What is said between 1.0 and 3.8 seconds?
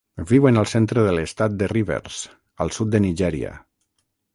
de l'estat de Rivers, al sud de Nigèria.